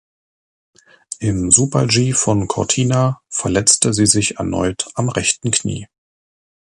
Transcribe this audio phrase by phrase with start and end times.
[1.19, 5.89] Im Super-G von Cortina verletzte sie sich erneut am rechten Knie.